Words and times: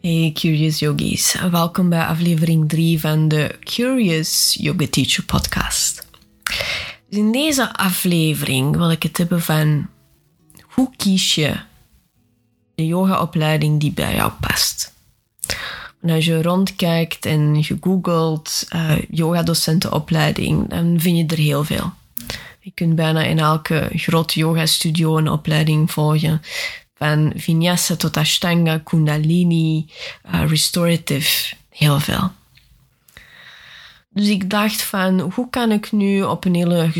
Hey 0.00 0.30
Curious 0.34 0.78
Yogis, 0.78 1.36
welkom 1.50 1.88
bij 1.88 2.04
aflevering 2.04 2.68
3 2.68 3.00
van 3.00 3.28
de 3.28 3.56
Curious 3.60 4.56
Yoga 4.60 4.86
Teacher 4.90 5.24
podcast. 5.24 6.06
Dus 7.08 7.18
in 7.18 7.32
deze 7.32 7.76
aflevering 7.76 8.76
wil 8.76 8.90
ik 8.90 9.02
het 9.02 9.16
hebben 9.18 9.42
van 9.42 9.88
hoe 10.62 10.90
kies 10.96 11.34
je 11.34 11.56
de 12.74 12.86
yogaopleiding 12.86 13.80
die 13.80 13.92
bij 13.92 14.14
jou 14.14 14.32
past. 14.40 14.94
Als 16.02 16.24
je 16.24 16.42
rondkijkt 16.42 17.26
en 17.26 17.54
je 17.54 17.76
googelt 17.80 18.66
uh, 18.74 18.92
yogadocentenopleiding, 19.10 20.68
dan 20.68 21.00
vind 21.00 21.16
je 21.16 21.36
er 21.36 21.42
heel 21.42 21.64
veel. 21.64 21.92
Je 22.60 22.70
kunt 22.74 22.94
bijna 22.94 23.22
in 23.22 23.38
elke 23.38 23.90
grote 23.94 24.38
yogastudio 24.38 25.16
een 25.16 25.28
opleiding 25.28 25.90
volgen 25.90 26.42
van 27.00 27.32
vinyasa 27.36 27.96
tot 27.96 28.16
ashtanga, 28.16 28.78
kundalini, 28.78 29.86
uh, 30.34 30.48
restorative, 30.48 31.54
heel 31.68 32.00
veel. 32.00 32.32
Dus 34.12 34.28
ik 34.28 34.50
dacht 34.50 34.82
van, 34.82 35.20
hoe 35.20 35.50
kan 35.50 35.72
ik 35.72 35.92
nu 35.92 36.22
op 36.22 36.44
een 36.44 36.54
hele 36.54 36.90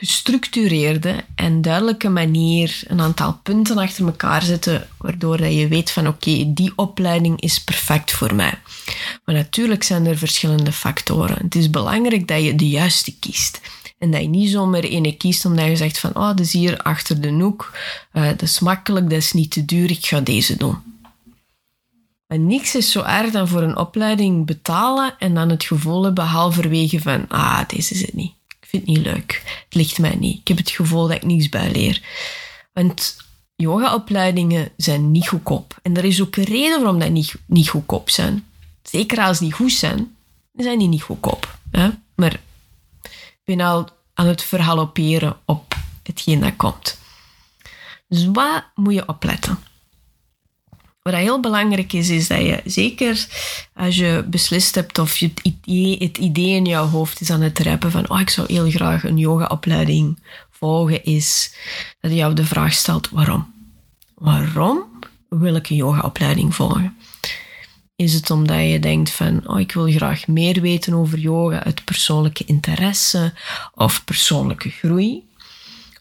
gestructureerde 0.00 1.24
en 1.34 1.62
duidelijke 1.62 2.08
manier 2.08 2.80
een 2.86 3.00
aantal 3.00 3.40
punten 3.42 3.78
achter 3.78 4.06
elkaar 4.06 4.42
zetten, 4.42 4.88
waardoor 4.96 5.36
dat 5.36 5.54
je 5.54 5.68
weet 5.68 5.90
van, 5.90 6.08
oké, 6.08 6.52
die 6.52 6.72
opleiding 6.76 7.40
is 7.40 7.64
perfect 7.64 8.12
voor 8.12 8.34
mij. 8.34 8.54
Maar 9.24 9.34
natuurlijk 9.34 9.82
zijn 9.82 10.06
er 10.06 10.18
verschillende 10.18 10.72
factoren. 10.72 11.38
Het 11.42 11.54
is 11.54 11.70
belangrijk 11.70 12.28
dat 12.28 12.44
je 12.44 12.54
de 12.54 12.68
juiste 12.68 13.18
kiest. 13.18 13.60
En 13.98 14.10
dat 14.10 14.20
je 14.20 14.28
niet 14.28 14.50
zomaar 14.50 14.82
ene 14.82 15.16
kiest 15.16 15.44
omdat 15.44 15.66
je 15.66 15.76
zegt 15.76 15.98
van, 15.98 16.10
oh, 16.14 16.26
dat 16.26 16.40
is 16.40 16.52
hier 16.52 16.76
achter 16.76 17.20
de 17.20 17.30
hoek, 17.30 17.72
uh, 18.12 18.26
dat 18.26 18.42
is 18.42 18.58
makkelijk, 18.58 19.10
dat 19.10 19.18
is 19.18 19.32
niet 19.32 19.50
te 19.50 19.64
duur, 19.64 19.90
ik 19.90 20.06
ga 20.06 20.20
deze 20.20 20.56
doen. 20.56 20.76
Maar 22.26 22.38
niks 22.38 22.74
is 22.74 22.92
zo 22.92 23.02
erg 23.02 23.30
dan 23.30 23.48
voor 23.48 23.62
een 23.62 23.76
opleiding 23.76 24.46
betalen 24.46 25.14
en 25.18 25.34
dan 25.34 25.48
het 25.48 25.64
gevoel 25.64 26.04
hebben 26.04 26.24
halverwege 26.24 27.00
van, 27.00 27.28
ah, 27.28 27.60
deze 27.68 27.94
is 27.94 28.00
het 28.00 28.14
niet. 28.14 28.32
Ik 28.60 28.68
vind 28.68 28.86
het 28.86 28.96
niet 28.96 29.06
leuk. 29.06 29.42
Het 29.64 29.74
ligt 29.74 29.98
mij 29.98 30.16
niet. 30.16 30.38
Ik 30.40 30.48
heb 30.48 30.56
het 30.56 30.70
gevoel 30.70 31.06
dat 31.06 31.16
ik 31.16 31.24
niets 31.24 31.48
bijleer. 31.48 32.02
Want 32.72 33.16
yogaopleidingen 33.56 34.70
zijn 34.76 35.10
niet 35.10 35.28
goedkoop. 35.28 35.78
En 35.82 35.96
er 35.96 36.04
is 36.04 36.22
ook 36.22 36.36
een 36.36 36.44
reden 36.44 36.80
waarom 36.80 36.98
dat 36.98 37.10
niet, 37.10 37.34
niet 37.46 37.68
goedkoop 37.68 38.10
zijn. 38.10 38.46
Zeker 38.82 39.18
als 39.18 39.38
die 39.38 39.52
goed 39.52 39.72
zijn, 39.72 40.16
zijn 40.52 40.78
die 40.78 40.88
niet 40.88 41.02
goedkoop. 41.02 41.58
Hè? 41.70 41.88
Maar 42.14 42.40
ben 43.56 43.60
al 43.60 43.88
aan 44.14 44.26
het 44.26 44.42
verhaloperen 44.42 45.36
op 45.44 45.74
hetgeen 46.02 46.40
dat 46.40 46.56
komt. 46.56 46.98
Dus 48.08 48.26
wat 48.26 48.64
moet 48.74 48.94
je 48.94 49.08
opletten? 49.08 49.58
Wat 51.02 51.14
heel 51.14 51.40
belangrijk 51.40 51.92
is, 51.92 52.08
is 52.08 52.28
dat 52.28 52.38
je 52.40 52.60
zeker 52.64 53.26
als 53.74 53.96
je 53.96 54.24
beslist 54.26 54.74
hebt 54.74 54.98
of 54.98 55.16
je 55.16 55.28
het 55.28 55.40
idee, 55.42 55.96
het 55.98 56.18
idee 56.18 56.54
in 56.54 56.64
jouw 56.64 56.86
hoofd 56.86 57.20
is 57.20 57.30
aan 57.30 57.40
het 57.40 57.58
rappen 57.58 57.90
van 57.90 58.10
oh, 58.10 58.20
ik 58.20 58.30
zou 58.30 58.46
heel 58.52 58.70
graag 58.70 59.04
een 59.04 59.18
yogaopleiding 59.18 60.18
volgen, 60.50 61.04
is 61.04 61.54
dat 62.00 62.10
je 62.10 62.16
jou 62.16 62.34
de 62.34 62.44
vraag 62.44 62.72
stelt 62.72 63.08
waarom? 63.08 63.54
Waarom 64.14 64.84
wil 65.28 65.54
ik 65.54 65.70
een 65.70 65.76
yogaopleiding 65.76 66.54
volgen? 66.54 66.97
Is 68.00 68.14
het 68.14 68.30
omdat 68.30 68.70
je 68.70 68.78
denkt 68.78 69.10
van, 69.10 69.48
oh, 69.48 69.60
ik 69.60 69.72
wil 69.72 69.90
graag 69.90 70.26
meer 70.26 70.60
weten 70.60 70.94
over 70.94 71.18
yoga 71.18 71.64
uit 71.64 71.84
persoonlijke 71.84 72.44
interesse 72.44 73.34
of 73.74 74.04
persoonlijke 74.04 74.70
groei? 74.70 75.28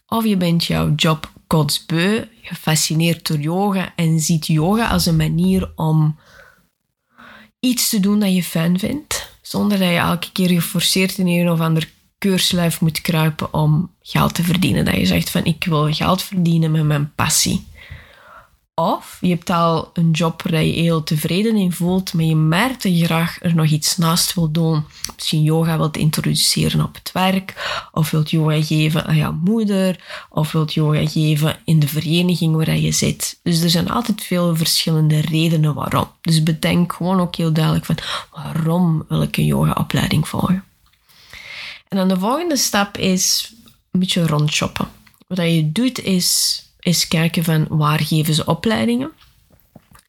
Of 0.08 0.25
je 0.25 0.38
bent 0.38 0.66
jouw 0.66 0.94
job 0.96 1.31
kotsbeu, 1.47 2.28
gefascineerd 2.41 3.28
door 3.28 3.40
yoga 3.40 3.94
en 3.96 4.19
ziet 4.19 4.47
yoga 4.47 4.88
als 4.88 5.06
een 5.06 5.16
manier 5.16 5.72
om 5.75 6.19
iets 7.59 7.90
te 7.90 8.00
doen 8.00 8.19
dat 8.19 8.34
je 8.34 8.44
fijn 8.44 8.79
vindt, 8.79 9.31
zonder 9.41 9.79
dat 9.79 9.90
je 9.90 9.96
elke 9.96 10.31
keer 10.31 10.50
geforceerd 10.50 11.18
in 11.18 11.28
een 11.28 11.50
of 11.50 11.59
ander 11.59 11.90
keurslijf 12.18 12.81
moet 12.81 13.02
kruipen 13.02 13.53
om 13.53 13.91
geld 14.02 14.34
te 14.34 14.44
verdienen. 14.44 14.85
Dat 14.85 14.96
je 14.96 15.06
zegt 15.06 15.29
van, 15.29 15.46
ik 15.46 15.64
wil 15.64 15.94
geld 15.94 16.24
verdienen 16.24 16.72
met 16.72 16.84
mijn 16.84 17.14
passie. 17.16 17.66
Of 18.82 19.18
je 19.22 19.30
hebt 19.30 19.50
al 19.50 19.90
een 19.94 20.12
job 20.12 20.42
waar 20.42 20.64
je 20.64 20.82
heel 20.82 21.04
tevreden 21.04 21.56
in 21.56 21.72
voelt, 21.72 22.14
maar 22.14 22.24
je 22.24 22.36
merkt 22.36 22.84
dat 22.84 22.98
je 22.98 23.06
graag 23.06 23.38
er 23.42 23.56
nog 23.56 23.66
iets 23.66 23.98
naast 23.98 24.34
wil 24.34 24.52
doen. 24.52 24.84
Misschien 25.16 25.44
yoga 25.44 25.78
wilt 25.78 25.98
introduceren 25.98 26.84
op 26.84 26.96
het 26.96 27.12
werk, 27.12 27.80
of 27.92 28.12
wilt 28.12 28.30
yoga 28.30 28.64
geven 28.64 29.06
aan 29.06 29.16
jouw 29.16 29.32
moeder, 29.44 30.04
of 30.30 30.52
wilt 30.52 30.74
yoga 30.74 31.08
geven 31.08 31.60
in 31.66 31.80
de 31.80 31.88
vereniging 31.88 32.56
waar 32.56 32.78
je 32.78 32.92
zit. 32.92 33.40
Dus 33.44 33.62
er 33.62 33.70
zijn 33.70 33.90
altijd 33.90 34.24
veel 34.24 34.56
verschillende 34.56 35.22
redenen 35.22 35.74
waarom. 35.74 36.08
Dus 36.22 36.44
bedenk 36.44 36.94
gewoon 36.94 37.20
ook 37.20 37.36
heel 37.36 37.54
duidelijk 37.54 37.86
van 37.86 37.98
waarom 38.32 39.06
wil 39.08 39.22
ik 39.22 39.38
een 39.38 39.46
yogaopleiding 39.46 40.28
volgen. 40.28 40.64
En 41.88 41.98
dan 41.98 42.08
de 42.08 42.20
volgende 42.20 42.58
stap 42.58 42.98
is 42.98 43.54
een 43.92 44.00
beetje 44.00 44.28
rondshoppen. 44.28 44.88
Wat 45.28 45.38
je 45.38 45.72
doet 45.72 46.00
is 46.00 46.62
is 46.88 47.08
kijken 47.08 47.44
van 47.44 47.66
waar 47.70 48.00
geven 48.00 48.34
ze 48.34 48.46
opleidingen. 48.46 49.12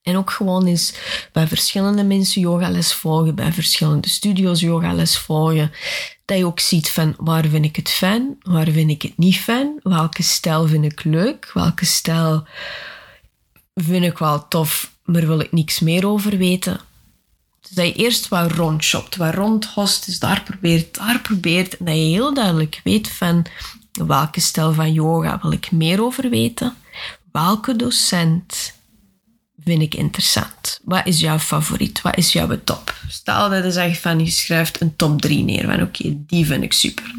En 0.02 0.16
ook 0.16 0.30
gewoon 0.30 0.66
eens 0.66 0.94
bij 1.32 1.46
verschillende 1.46 2.04
mensen 2.04 2.40
yogales 2.40 2.92
volgen, 2.92 3.34
bij 3.34 3.52
verschillende 3.52 4.08
studio's 4.08 4.60
yogales 4.60 5.18
volgen. 5.18 5.72
Dat 6.24 6.38
je 6.38 6.46
ook 6.46 6.60
ziet 6.60 6.90
van 6.90 7.14
waar 7.16 7.46
vind 7.46 7.64
ik 7.64 7.76
het 7.76 7.88
fijn, 7.90 8.36
waar 8.42 8.68
vind 8.68 8.90
ik 8.90 9.02
het 9.02 9.18
niet 9.18 9.38
fijn, 9.38 9.80
welke 9.82 10.22
stijl 10.22 10.66
vind 10.66 10.84
ik 10.84 11.04
leuk, 11.04 11.50
welke 11.54 11.84
stijl 11.84 12.46
vind 13.74 14.04
ik 14.04 14.18
wel 14.18 14.48
tof, 14.48 14.92
maar 15.04 15.26
wil 15.26 15.40
ik 15.40 15.52
niks 15.52 15.80
meer 15.80 16.06
over 16.06 16.36
weten. 16.36 16.80
Dus 17.60 17.70
dat 17.70 17.86
je 17.86 17.92
eerst 17.92 18.28
wat 18.28 18.52
rondshopt, 18.52 19.16
wat 19.16 19.34
rondhost, 19.34 20.06
dus 20.06 20.18
daar 20.18 20.42
probeert, 20.42 20.94
daar 20.94 21.20
probeert. 21.20 21.76
En 21.76 21.84
dat 21.84 21.94
je 21.94 22.00
heel 22.00 22.34
duidelijk 22.34 22.80
weet 22.84 23.08
van 23.08 23.46
Welke 24.06 24.40
stijl 24.40 24.72
van 24.72 24.92
yoga 24.92 25.38
wil 25.42 25.52
ik 25.52 25.70
meer 25.70 26.02
over 26.02 26.30
weten? 26.30 26.76
Welke 27.32 27.76
docent 27.76 28.74
vind 29.64 29.82
ik 29.82 29.94
interessant? 29.94 30.80
Wat 30.84 31.06
is 31.06 31.20
jouw 31.20 31.38
favoriet? 31.38 32.02
Wat 32.02 32.16
is 32.16 32.32
jouw 32.32 32.58
top? 32.64 32.94
Stel 33.08 33.50
dat 33.50 33.64
je 33.64 33.70
zegt 33.70 34.00
van 34.00 34.18
je 34.18 34.30
schrijft 34.30 34.80
een 34.80 34.96
top 34.96 35.20
3 35.20 35.44
neer 35.44 35.64
van 35.64 35.82
oké, 35.82 36.16
die 36.26 36.46
vind 36.46 36.62
ik 36.62 36.72
super. 36.72 37.14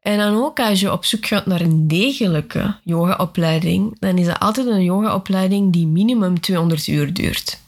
En 0.00 0.18
dan 0.18 0.34
ook 0.34 0.60
als 0.60 0.80
je 0.80 0.92
op 0.92 1.04
zoek 1.04 1.26
gaat 1.26 1.46
naar 1.46 1.60
een 1.60 1.88
degelijke 1.88 2.76
yogaopleiding, 2.84 3.96
dan 3.98 4.18
is 4.18 4.26
dat 4.26 4.38
altijd 4.38 4.66
een 4.66 4.84
yogaopleiding 4.84 5.72
die 5.72 5.86
minimum 5.86 6.40
200 6.40 6.86
uur 6.86 7.12
duurt 7.12 7.64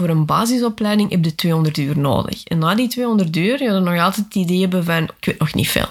voor 0.00 0.08
een 0.08 0.26
basisopleiding 0.26 1.10
heb 1.10 1.24
je 1.24 1.34
200 1.34 1.76
uur 1.76 1.98
nodig. 1.98 2.44
En 2.44 2.58
na 2.58 2.74
die 2.74 2.88
200 2.88 3.36
uur, 3.36 3.62
je 3.62 3.70
nog 3.70 3.98
altijd 3.98 4.24
het 4.24 4.34
idee 4.34 4.60
hebben 4.60 4.84
van, 4.84 5.02
ik 5.02 5.24
weet 5.24 5.38
nog 5.38 5.54
niet 5.54 5.68
veel. 5.68 5.88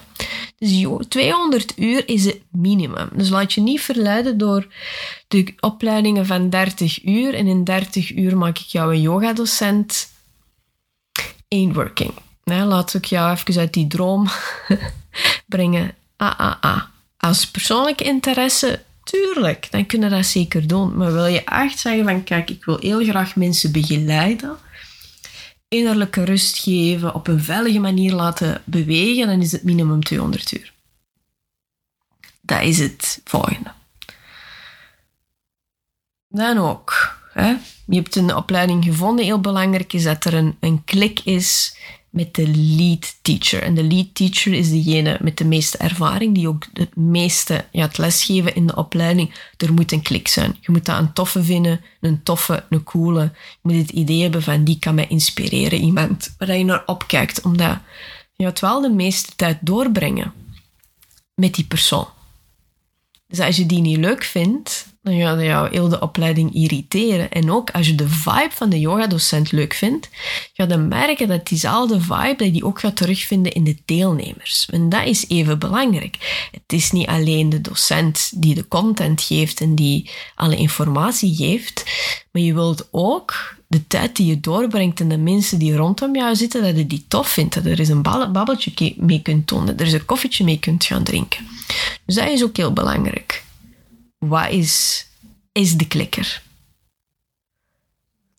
Dus 0.58 0.86
200 1.08 1.74
uur 1.78 2.10
is 2.10 2.26
het 2.26 2.42
minimum. 2.52 3.10
Dus 3.14 3.30
laat 3.30 3.54
je 3.54 3.62
niet 3.62 3.82
verleiden 3.82 4.38
door 4.38 4.68
de 5.28 5.54
opleidingen 5.60 6.26
van 6.26 6.50
30 6.50 7.06
uur. 7.06 7.34
En 7.34 7.48
in 7.48 7.64
30 7.64 8.16
uur 8.16 8.38
maak 8.38 8.58
ik 8.58 8.66
jou 8.66 8.94
een 8.94 9.02
yogadocent. 9.02 10.10
Ain't 11.48 11.76
working. 11.76 12.14
Nee, 12.44 12.64
laat 12.64 12.94
ik 12.94 13.06
jou 13.06 13.32
even 13.32 13.60
uit 13.60 13.74
die 13.74 13.88
droom 13.88 14.28
brengen. 15.46 15.96
Ah, 16.16 16.40
ah, 16.40 16.56
ah. 16.62 16.82
Als 17.18 17.48
persoonlijke 17.48 18.04
interesse 18.04 18.84
Tuurlijk, 19.10 19.72
dan 19.72 19.86
kunnen 19.86 20.10
dat 20.10 20.26
zeker 20.26 20.68
doen. 20.68 20.98
Maar 20.98 21.14
wil 21.14 21.26
je 21.26 21.44
echt 21.44 21.80
zeggen 21.80 22.04
van, 22.04 22.24
kijk, 22.24 22.50
ik 22.50 22.66
wil 22.66 22.78
heel 22.80 23.04
graag 23.04 23.36
mensen 23.36 23.72
begeleiden, 23.72 24.58
innerlijke 25.68 26.24
rust 26.24 26.58
geven, 26.58 27.16
op 27.16 27.28
een 27.28 27.44
veilige 27.44 27.80
manier 27.80 28.14
laten 28.14 28.62
bewegen, 28.66 29.28
dan 29.28 29.42
is 29.42 29.52
het 29.52 29.64
minimum 29.64 30.04
200 30.04 30.52
uur. 30.52 30.74
Dat 32.42 32.62
is 32.62 32.80
het 32.80 33.22
volgende. 33.24 33.72
Dan 36.28 36.58
ook, 36.58 37.18
hè, 37.34 37.56
je 37.86 37.96
hebt 37.96 38.16
een 38.16 38.36
opleiding 38.36 38.84
gevonden. 38.84 39.26
Heel 39.26 39.42
belangrijk 39.42 39.94
is 39.94 40.04
dat 40.04 40.26
er 40.26 40.34
een, 40.34 40.58
een 40.60 40.84
klik 40.84 41.20
is 41.20 41.78
met 42.18 42.34
de 42.34 42.48
lead 42.48 43.18
teacher. 43.22 43.64
En 43.64 43.76
de 43.76 43.84
lead 43.84 44.08
teacher 44.14 44.54
is 44.54 44.70
degene 44.70 45.18
met 45.22 45.38
de 45.38 45.46
meeste 45.46 45.78
ervaring, 45.78 46.36
die 46.36 46.48
ook 46.48 46.66
het 46.74 46.96
meeste 46.96 47.66
ja, 47.72 47.82
het 47.82 47.98
lesgeven 47.98 48.56
in 48.56 48.68
de 48.68 48.76
opleiding. 48.76 49.34
Er 49.58 49.74
moet 49.74 49.92
een 49.92 50.02
klik 50.02 50.28
zijn. 50.28 50.58
Je 50.62 50.72
moet 50.72 50.86
dat 50.86 51.00
een 51.00 51.14
toffe 51.14 51.44
vinden, 51.44 51.82
een 52.02 52.24
toffe, 52.24 52.66
een 52.70 52.84
coole. 52.84 53.22
Je 53.22 53.60
moet 53.62 53.76
het 53.76 53.90
idee 53.90 54.22
hebben 54.22 54.44
van 54.44 54.64
die 54.64 54.80
kan 54.80 54.96
mij 54.96 55.08
inspireren. 55.08 55.80
Iemand 55.80 56.36
waar 56.38 56.58
je 56.58 56.64
naar 56.64 56.84
opkijkt, 56.86 57.42
omdat 57.42 57.78
je 58.36 58.46
het 58.46 58.60
wel 58.60 58.82
de 58.82 58.90
meeste 58.90 59.32
tijd 59.36 59.58
doorbrengen 59.62 60.34
met 61.36 61.56
die 61.56 61.66
persoon. 61.66 62.08
Dus 63.28 63.40
als 63.40 63.56
je 63.58 63.66
die 63.66 63.82
niet 63.82 63.98
leuk 63.98 64.24
vindt, 64.24 64.87
dan 65.08 65.20
gaat 65.20 65.42
jou 65.42 65.70
heel 65.70 65.90
de 65.90 66.00
opleiding 66.00 66.54
irriteren. 66.54 67.32
En 67.32 67.52
ook 67.52 67.72
als 67.72 67.88
je 67.88 67.96
de 67.96 68.08
vibe 68.08 68.50
van 68.52 68.70
de 68.70 68.80
yogadocent 68.80 69.52
leuk 69.52 69.74
vindt, 69.74 70.10
ga 70.54 70.66
je 70.68 70.78
merken 70.78 71.28
dat 71.28 71.48
diezelfde 71.48 72.02
vibe 72.02 72.36
dat 72.38 72.48
je 72.48 72.52
die 72.52 72.66
ook 72.66 72.80
gaat 72.80 72.96
terugvinden 72.96 73.52
in 73.52 73.64
de 73.64 73.78
deelnemers. 73.86 74.68
En 74.72 74.90
dat 74.90 75.06
is 75.06 75.26
even 75.28 75.60
belangrijk. 75.60 76.48
Het 76.52 76.74
is 76.74 76.92
niet 76.92 77.08
alleen 77.08 77.50
de 77.50 77.62
docent 77.62 78.32
die 78.36 78.56
de 78.56 78.68
content 78.68 79.22
geeft 79.22 79.62
en 79.62 79.76
die 79.76 80.10
alle 80.36 80.56
informatie 80.56 81.36
geeft, 81.36 81.84
maar 82.32 82.42
je 82.42 82.54
wilt 82.54 82.88
ook 82.92 83.56
de 83.68 83.88
tijd 83.88 84.16
die 84.16 84.26
je 84.26 84.40
doorbrengt 84.40 85.00
en 85.00 85.08
de 85.08 85.18
mensen 85.18 85.60
die 85.60 85.76
rondom 85.76 86.16
jou 86.16 86.36
zitten, 86.36 86.64
dat 86.64 86.78
je 86.78 86.88
die 86.88 87.06
tof 87.08 87.28
vindt. 87.28 87.54
Dat 87.54 87.66
er 87.66 87.80
eens 87.80 87.90
een 87.90 88.02
babbeltje 88.02 88.94
mee 88.98 89.22
kunt 89.22 89.48
doen, 89.48 89.66
dat 89.66 89.80
er 89.80 89.86
eens 89.86 89.94
een 89.94 90.06
koffietje 90.06 90.44
mee 90.44 90.60
kunt 90.60 90.86
gaan 90.86 91.04
drinken. 91.04 91.48
Dus 92.06 92.16
dat 92.16 92.28
is 92.28 92.44
ook 92.44 92.58
heel 92.58 92.74
belangrijk. 92.74 93.46
Wat 94.18 94.50
is, 94.50 95.06
is 95.52 95.78
de 95.78 95.88
klikker? 95.88 96.42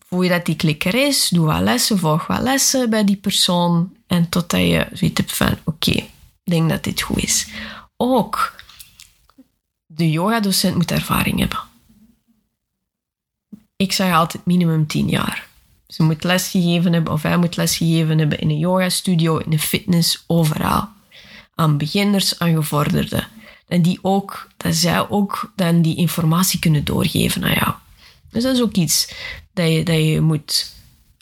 Voel 0.08 0.22
je 0.22 0.28
dat 0.28 0.46
die 0.46 0.56
klikker 0.56 0.94
is, 0.94 1.28
doe 1.28 1.46
wat 1.46 1.60
lessen, 1.60 1.98
volg 1.98 2.26
wat 2.26 2.40
lessen 2.40 2.90
bij 2.90 3.04
die 3.04 3.16
persoon. 3.16 3.96
En 4.06 4.28
totdat 4.28 4.60
je 4.60 4.86
zoiets 4.92 5.20
hebt 5.20 5.36
van, 5.36 5.58
oké, 5.64 5.90
ik 5.90 6.10
denk 6.44 6.68
dat 6.68 6.84
dit 6.84 7.00
goed 7.00 7.22
is. 7.22 7.46
Ook 7.96 8.54
de 9.86 10.10
yogadocent 10.10 10.74
moet 10.74 10.90
ervaring 10.90 11.38
hebben. 11.38 11.58
Ik 13.76 13.92
zeg 13.92 14.14
altijd 14.14 14.46
minimum 14.46 14.86
10 14.86 15.08
jaar. 15.08 15.46
Ze 15.86 16.02
moet 16.02 16.24
lesgegeven 16.24 16.92
hebben 16.92 17.12
of 17.12 17.22
hij 17.22 17.36
moet 17.36 17.56
lesgegeven 17.56 18.18
hebben 18.18 18.38
in 18.38 18.50
een 18.50 18.58
yogastudio, 18.58 19.38
in 19.38 19.52
een 19.52 19.58
fitness, 19.58 20.24
overal. 20.26 20.88
Aan 21.54 21.78
beginners, 21.78 22.38
aan 22.38 22.54
gevorderden. 22.54 23.28
En 23.68 23.82
die 23.82 23.98
ook, 24.02 24.48
dat 24.56 24.74
zij 24.74 25.08
ook 25.08 25.52
dan 25.56 25.82
die 25.82 25.96
informatie 25.96 26.58
kunnen 26.58 26.84
doorgeven 26.84 27.44
aan 27.44 27.52
jou. 27.52 27.74
Dus 28.30 28.42
dat 28.42 28.54
is 28.54 28.62
ook 28.62 28.74
iets 28.74 29.12
dat 29.52 29.68
je, 29.68 29.82
dat 29.82 29.96
je 29.96 30.20
moet 30.20 30.72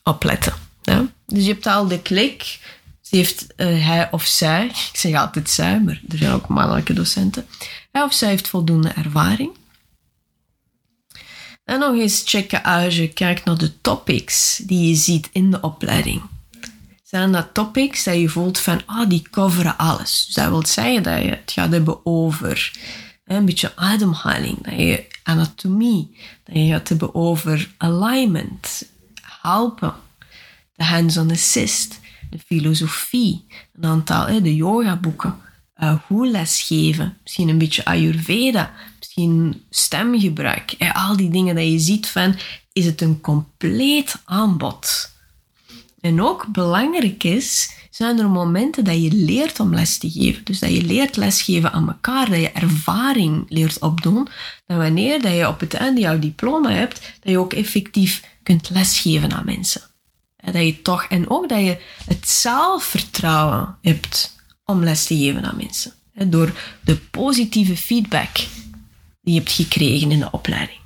opletten. 0.02 0.54
Ja? 0.82 1.06
Dus 1.26 1.44
je 1.44 1.52
hebt 1.52 1.66
al 1.66 1.88
de 1.88 2.02
klik. 2.02 2.58
Heeft 3.10 3.46
uh, 3.56 3.86
hij 3.86 4.08
of 4.10 4.24
zij, 4.24 4.66
ik 4.66 4.90
zeg 4.92 5.14
altijd 5.14 5.50
zij, 5.50 5.80
maar 5.80 6.00
er 6.08 6.18
zijn 6.18 6.32
ook 6.32 6.48
mannelijke 6.48 6.92
docenten. 6.92 7.46
Hij 7.92 8.02
of 8.02 8.12
zij 8.12 8.28
heeft 8.28 8.48
voldoende 8.48 8.88
ervaring. 8.88 9.50
En 11.64 11.78
nog 11.78 11.94
eens 11.94 12.22
checken 12.24 12.62
als 12.62 12.96
je 12.96 13.08
kijkt 13.08 13.44
naar 13.44 13.58
de 13.58 13.80
topics 13.80 14.60
die 14.64 14.88
je 14.88 14.94
ziet 14.94 15.28
in 15.32 15.50
de 15.50 15.60
opleiding. 15.60 16.22
Zijn 17.06 17.32
dat 17.32 17.54
topics 17.54 18.04
dat 18.04 18.16
je 18.16 18.28
voelt 18.28 18.58
van, 18.58 18.82
ah, 18.86 19.08
die 19.08 19.22
coveren 19.30 19.78
alles. 19.78 20.24
Dus 20.26 20.34
dat 20.34 20.48
wil 20.48 20.66
zeggen 20.66 21.02
dat 21.02 21.22
je 21.22 21.28
het 21.28 21.52
gaat 21.52 21.72
hebben 21.72 22.06
over 22.06 22.72
een 23.24 23.44
beetje 23.44 23.76
ademhaling, 23.76 24.64
dat 24.64 24.78
je 24.78 25.06
anatomie, 25.22 26.16
dat 26.44 26.56
je 26.56 26.66
gaat 26.66 26.88
hebben 26.88 27.14
over 27.14 27.70
alignment, 27.76 28.90
helpen, 29.42 29.94
de 30.74 30.84
hands-on 30.84 31.30
assist, 31.30 32.00
de 32.30 32.38
filosofie, 32.38 33.46
een 33.74 33.84
aantal, 33.84 34.42
de 34.42 34.56
yoga 34.56 34.96
boeken, 34.96 35.36
uh, 35.76 35.98
hoe 36.06 36.26
lesgeven, 36.26 37.18
misschien 37.22 37.48
een 37.48 37.58
beetje 37.58 37.84
Ayurveda, 37.84 38.72
misschien 38.98 39.64
stemgebruik. 39.70 40.76
Al 40.92 41.16
die 41.16 41.30
dingen 41.30 41.54
dat 41.54 41.64
je 41.64 41.78
ziet 41.78 42.06
van, 42.06 42.34
is 42.72 42.86
het 42.86 43.00
een 43.00 43.20
compleet 43.20 44.22
aanbod. 44.24 45.14
En 46.06 46.22
ook 46.22 46.46
belangrijk 46.46 47.24
is, 47.24 47.70
zijn 47.90 48.18
er 48.18 48.28
momenten 48.28 48.84
dat 48.84 49.02
je 49.02 49.12
leert 49.12 49.60
om 49.60 49.74
les 49.74 49.98
te 49.98 50.10
geven. 50.10 50.44
Dus 50.44 50.58
dat 50.58 50.70
je 50.70 50.82
leert 50.82 51.16
lesgeven 51.16 51.72
aan 51.72 51.88
elkaar, 51.88 52.30
dat 52.30 52.40
je 52.40 52.50
ervaring 52.50 53.44
leert 53.48 53.78
opdoen. 53.78 54.28
Dat 54.66 54.76
wanneer 54.76 55.22
dat 55.22 55.32
je 55.32 55.48
op 55.48 55.60
het 55.60 55.74
einde 55.74 56.00
jouw 56.00 56.18
diploma 56.18 56.70
hebt, 56.70 57.00
dat 57.20 57.32
je 57.32 57.38
ook 57.38 57.52
effectief 57.52 58.22
kunt 58.42 58.70
lesgeven 58.70 59.32
aan 59.32 59.44
mensen. 59.44 59.82
Dat 60.36 60.64
je 60.64 60.82
toch, 60.82 61.04
en 61.04 61.30
ook 61.30 61.48
dat 61.48 61.60
je 61.60 61.78
het 62.06 62.28
zelfvertrouwen 62.28 63.76
hebt 63.82 64.36
om 64.64 64.84
les 64.84 65.06
te 65.06 65.16
geven 65.16 65.44
aan 65.44 65.56
mensen. 65.56 65.92
Door 66.26 66.52
de 66.84 66.96
positieve 66.96 67.76
feedback 67.76 68.34
die 69.22 69.34
je 69.34 69.38
hebt 69.38 69.52
gekregen 69.52 70.10
in 70.10 70.18
de 70.18 70.30
opleiding. 70.30 70.78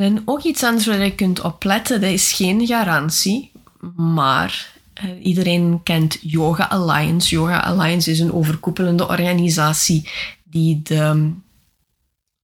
En 0.00 0.22
ook 0.24 0.42
iets 0.42 0.62
anders 0.62 0.86
waar 0.86 1.04
je 1.04 1.14
kunt 1.14 1.40
opletten, 1.40 2.00
dat 2.00 2.10
is 2.10 2.32
geen 2.32 2.66
garantie, 2.66 3.52
maar 3.96 4.72
eh, 4.94 5.04
iedereen 5.22 5.80
kent 5.82 6.18
Yoga 6.20 6.64
Alliance. 6.64 7.34
Yoga 7.34 7.60
Alliance 7.60 8.10
is 8.10 8.20
een 8.20 8.32
overkoepelende 8.32 9.08
organisatie 9.08 10.08
die 10.44 10.80
de, 10.82 11.32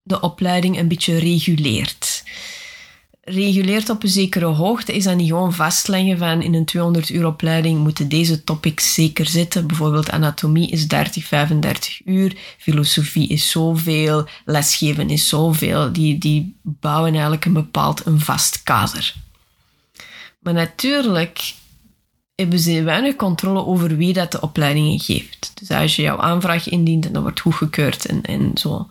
de 0.02 0.20
opleiding 0.20 0.78
een 0.78 0.88
beetje 0.88 1.18
reguleert 1.18 2.24
reguleert 3.28 3.90
op 3.90 4.02
een 4.02 4.08
zekere 4.08 4.44
hoogte, 4.44 4.92
is 4.92 5.04
dat 5.04 5.16
niet 5.16 5.28
gewoon 5.28 5.52
vastleggen 5.52 6.18
van 6.18 6.42
in 6.42 6.54
een 6.54 6.64
200 6.64 7.08
uur 7.08 7.26
opleiding 7.26 7.78
moeten 7.78 8.08
deze 8.08 8.44
topics 8.44 8.94
zeker 8.94 9.26
zitten. 9.26 9.66
Bijvoorbeeld 9.66 10.10
anatomie 10.10 10.70
is 10.70 10.88
30, 10.88 11.24
35 11.24 12.00
uur, 12.04 12.36
filosofie 12.58 13.28
is 13.28 13.50
zoveel, 13.50 14.28
lesgeven 14.44 15.10
is 15.10 15.28
zoveel. 15.28 15.92
Die, 15.92 16.18
die 16.18 16.56
bouwen 16.62 17.12
eigenlijk 17.12 17.44
een 17.44 17.52
bepaald 17.52 18.06
een 18.06 18.20
vast 18.20 18.62
kader. 18.62 19.14
Maar 20.38 20.54
natuurlijk 20.54 21.54
hebben 22.34 22.58
ze 22.58 22.82
weinig 22.82 23.16
controle 23.16 23.64
over 23.64 23.96
wie 23.96 24.12
dat 24.12 24.32
de 24.32 24.40
opleidingen 24.40 25.00
geeft. 25.00 25.52
Dus 25.54 25.70
als 25.70 25.96
je 25.96 26.02
jouw 26.02 26.20
aanvraag 26.20 26.68
indient 26.68 27.06
en 27.06 27.12
dat 27.12 27.22
wordt 27.22 27.40
goedgekeurd 27.40 28.04
en, 28.04 28.22
en 28.22 28.50
zo 28.54 28.88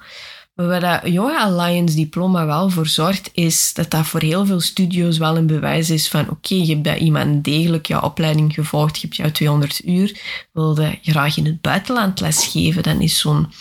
waar 0.55 0.79
dat 0.79 1.11
Yoga 1.11 1.43
Alliance 1.43 1.95
diploma 1.95 2.45
wel 2.45 2.69
voor 2.69 2.87
zorgt, 2.87 3.29
is 3.33 3.73
dat 3.73 3.91
dat 3.91 4.05
voor 4.05 4.21
heel 4.21 4.45
veel 4.45 4.59
studio's 4.59 5.17
wel 5.17 5.37
een 5.37 5.47
bewijs 5.47 5.89
is 5.89 6.07
van 6.07 6.29
oké, 6.29 6.55
je 6.55 6.65
hebt 6.65 6.81
bij 6.81 6.97
iemand 6.97 7.43
degelijk 7.43 7.85
jouw 7.85 8.01
opleiding 8.01 8.53
gevolgd, 8.53 8.95
je 8.95 9.01
hebt 9.01 9.15
jouw 9.15 9.31
200 9.31 9.85
uur, 9.85 10.19
wilde 10.51 10.99
graag 11.01 11.37
in 11.37 11.45
het 11.45 11.61
buitenland 11.61 12.19
lesgeven, 12.19 12.83
dan 12.83 13.01
is 13.01 13.19
zo'n 13.19 13.51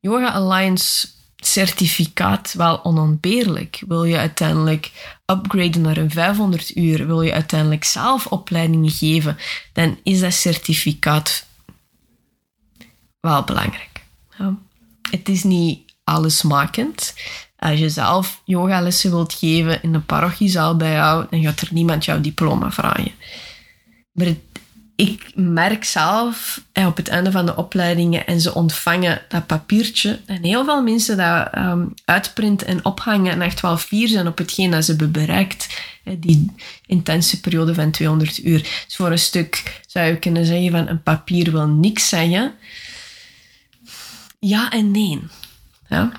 Yoga 0.00 0.28
Alliance 0.28 1.06
certificaat 1.36 2.54
wel 2.54 2.84
onontbeerlijk. 2.84 3.82
Wil 3.88 4.04
je 4.04 4.16
uiteindelijk 4.16 4.90
upgraden 5.26 5.80
naar 5.80 5.96
een 5.96 6.10
500 6.10 6.76
uur, 6.76 7.06
wil 7.06 7.22
je 7.22 7.32
uiteindelijk 7.32 7.84
zelf 7.84 8.26
opleidingen 8.26 8.90
geven, 8.90 9.36
dan 9.72 9.98
is 10.02 10.20
dat 10.20 10.32
certificaat 10.32 11.46
wel 13.20 13.42
belangrijk. 13.42 14.04
Ja. 14.38 14.58
Het 15.10 15.28
is 15.28 15.42
niet 15.42 15.93
allesmakend. 16.04 17.14
Als 17.58 17.78
je 17.78 17.88
zelf 17.88 18.40
yogalessen 18.44 19.10
wilt 19.10 19.32
geven 19.32 19.82
in 19.82 19.94
een 19.94 20.06
parochiezaal 20.06 20.76
bij 20.76 20.92
jou, 20.92 21.26
dan 21.30 21.42
gaat 21.42 21.60
er 21.60 21.68
niemand 21.70 22.04
jouw 22.04 22.20
diploma 22.20 22.70
vragen. 22.70 23.12
Maar 24.12 24.34
ik 24.96 25.30
merk 25.34 25.84
zelf 25.84 26.62
op 26.86 26.96
het 26.96 27.08
einde 27.08 27.30
van 27.30 27.46
de 27.46 27.56
opleidingen 27.56 28.26
en 28.26 28.40
ze 28.40 28.54
ontvangen 28.54 29.22
dat 29.28 29.46
papiertje 29.46 30.20
en 30.26 30.44
heel 30.44 30.64
veel 30.64 30.82
mensen 30.82 31.16
dat 31.16 31.56
um, 31.56 31.94
uitprinten 32.04 32.66
en 32.66 32.84
ophangen 32.84 33.32
en 33.32 33.42
echt 33.42 33.60
wel 33.60 33.76
fier 33.76 34.08
zijn 34.08 34.26
op 34.26 34.38
hetgeen 34.38 34.70
dat 34.70 34.84
ze 34.84 35.08
bereikt. 35.08 35.82
Die 36.18 36.52
intense 36.86 37.40
periode 37.40 37.74
van 37.74 37.90
200 37.90 38.44
uur. 38.44 38.58
Dus 38.58 38.96
voor 38.96 39.10
een 39.10 39.18
stuk 39.18 39.80
zou 39.86 40.06
je 40.06 40.18
kunnen 40.18 40.46
zeggen 40.46 40.70
van 40.70 40.88
een 40.88 41.02
papier 41.02 41.52
wil 41.52 41.66
niks 41.66 42.08
zeggen. 42.08 42.54
Ja 44.38 44.70
en 44.70 44.90
nee. 44.90 45.20
Ja? 45.88 46.12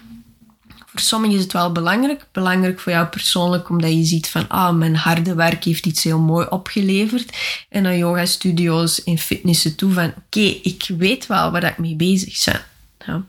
Voor 0.95 1.03
sommigen 1.03 1.35
is 1.37 1.43
het 1.43 1.53
wel 1.53 1.71
belangrijk. 1.71 2.25
Belangrijk 2.31 2.79
voor 2.79 2.91
jou 2.91 3.07
persoonlijk, 3.07 3.69
omdat 3.69 3.91
je 3.91 4.03
ziet 4.03 4.29
van, 4.29 4.47
ah, 4.47 4.75
mijn 4.75 4.95
harde 4.95 5.35
werk 5.35 5.63
heeft 5.63 5.85
iets 5.85 6.03
heel 6.03 6.19
mooi 6.19 6.47
opgeleverd. 6.49 7.37
En 7.69 7.83
dan 7.83 7.97
yoga 7.97 8.25
studio's 8.25 9.03
en 9.03 9.17
fitnessen 9.17 9.75
toe 9.75 9.93
van, 9.93 10.13
oké, 10.17 10.39
ik 10.39 10.85
weet 10.97 11.27
wel 11.27 11.51
waar 11.51 11.63
ik 11.63 11.77
mee 11.77 11.95
bezig 11.95 12.43
ben. 12.45 12.65
Ja? 13.05 13.23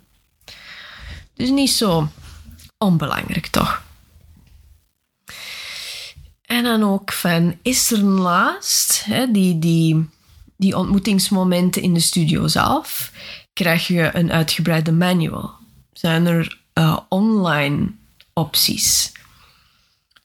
Dus 1.34 1.50
niet 1.50 1.70
zo 1.70 2.08
onbelangrijk, 2.78 3.46
toch? 3.46 3.82
En 6.42 6.62
dan 6.62 6.82
ook 6.82 7.12
van, 7.12 7.58
is 7.62 7.90
er 7.90 8.04
naast 8.04 9.04
hè, 9.04 9.30
die, 9.30 9.58
die, 9.58 10.08
die 10.56 10.76
ontmoetingsmomenten 10.76 11.82
in 11.82 11.94
de 11.94 12.00
studio 12.00 12.46
zelf, 12.48 13.12
krijg 13.52 13.86
je 13.86 14.10
een 14.12 14.32
uitgebreide 14.32 14.92
manual 14.92 15.56
zijn 15.98 16.26
er 16.26 16.58
uh, 16.74 16.98
online 17.08 17.92
opties. 18.32 19.12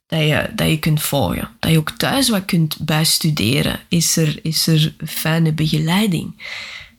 dat 0.08 0.20
je, 0.20 0.50
dat 0.56 0.70
je 0.70 0.80
kunt 0.80 1.02
volgen. 1.02 1.50
Dat 1.60 1.72
je 1.72 1.78
ook 1.78 1.92
thuis 1.92 2.30
wat 2.30 2.46
kunt 2.46 2.78
bijstuderen. 2.78 3.80
Is 3.88 4.18
er, 4.18 4.40
is 4.46 4.68
er 4.68 4.96
fijne 5.06 5.54
begeleiding? 5.54 6.44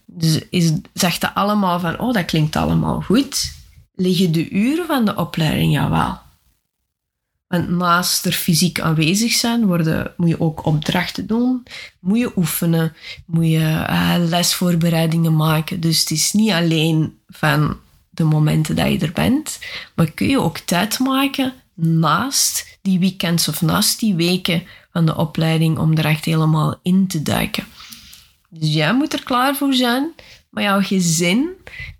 Dus 0.06 0.38
is, 0.50 0.72
zegt 0.92 1.20
dat 1.20 1.34
allemaal 1.34 1.80
van, 1.80 1.98
oh, 1.98 2.12
dat 2.12 2.24
klinkt 2.24 2.56
allemaal 2.56 3.00
goed. 3.00 3.52
Liggen 3.94 4.32
de 4.32 4.50
uren 4.50 4.86
van 4.86 5.04
de 5.04 5.16
opleiding? 5.16 5.72
Jawel. 5.72 6.18
Want 7.46 7.68
naast 7.68 8.26
er 8.26 8.32
fysiek 8.32 8.80
aanwezig 8.80 9.32
zijn, 9.32 9.66
worden, 9.66 10.12
moet 10.16 10.28
je 10.28 10.40
ook 10.40 10.66
opdrachten 10.66 11.26
doen. 11.26 11.62
Moet 12.00 12.18
je 12.18 12.32
oefenen. 12.36 12.92
Moet 13.26 13.46
je 13.46 13.86
uh, 13.90 14.14
lesvoorbereidingen 14.18 15.36
maken. 15.36 15.80
Dus 15.80 16.00
het 16.00 16.10
is 16.10 16.32
niet 16.32 16.50
alleen 16.50 17.18
van 17.28 17.76
de 18.14 18.24
momenten 18.24 18.76
dat 18.76 18.92
je 18.92 18.98
er 18.98 19.12
bent. 19.12 19.58
Maar 19.94 20.10
kun 20.10 20.28
je 20.28 20.40
ook 20.40 20.58
tijd 20.58 20.98
maken 20.98 21.52
naast 21.74 22.78
die 22.82 22.98
weekends 22.98 23.48
of 23.48 23.62
naast 23.62 24.00
die 24.00 24.14
weken 24.14 24.62
van 24.92 25.06
de 25.06 25.16
opleiding 25.16 25.78
om 25.78 25.96
er 25.96 26.04
echt 26.04 26.24
helemaal 26.24 26.78
in 26.82 27.06
te 27.06 27.22
duiken. 27.22 27.64
Dus 28.48 28.74
jij 28.74 28.94
moet 28.94 29.12
er 29.12 29.22
klaar 29.22 29.56
voor 29.56 29.74
zijn, 29.74 30.10
maar 30.50 30.62
jouw 30.62 30.82
gezin 30.82 31.48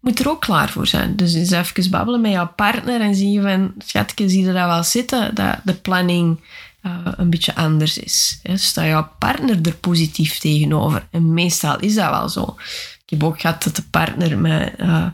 moet 0.01 0.19
er 0.19 0.29
ook 0.29 0.41
klaar 0.41 0.69
voor 0.69 0.87
zijn. 0.87 1.17
Dus 1.17 1.35
eens 1.35 1.51
even 1.51 1.91
babbelen 1.91 2.21
met 2.21 2.33
jouw 2.33 2.53
partner 2.57 3.01
en 3.01 3.15
zie 3.15 3.31
je 3.31 3.41
van, 3.41 3.75
schatje, 3.79 4.29
zie 4.29 4.41
je 4.41 4.53
dat 4.53 4.55
wel 4.55 4.83
zitten, 4.83 5.35
dat 5.35 5.61
de 5.65 5.75
planning 5.75 6.41
uh, 6.83 6.99
een 7.17 7.31
beetje 7.31 7.55
anders 7.55 7.99
is. 7.99 8.41
Sta 8.55 8.87
jouw 8.87 9.11
partner 9.19 9.59
er 9.63 9.75
positief 9.75 10.39
tegenover? 10.39 11.09
En 11.11 11.35
meestal 11.35 11.81
is 11.81 11.95
dat 11.95 12.11
wel 12.11 12.29
zo. 12.29 12.57
Ik 13.05 13.19
heb 13.19 13.25
ook 13.25 13.41
gehad 13.41 13.63
dat 13.63 13.77
de 13.77 13.85
partner 13.91 14.39
me 14.39 14.73
uh, 14.79 15.07